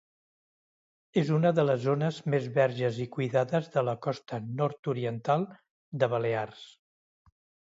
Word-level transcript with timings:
És 1.21 1.27
una 1.39 1.51
de 1.59 1.65
les 1.69 1.83
zones 1.83 2.17
més 2.35 2.47
verges 2.55 2.97
i 3.05 3.07
cuidades 3.17 3.69
de 3.77 3.83
la 3.91 3.95
costa 4.07 4.41
Nord-Oriental 4.63 5.47
de 6.05 6.11
Balears. 6.15 6.65